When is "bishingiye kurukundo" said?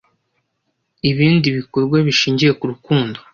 2.07-3.17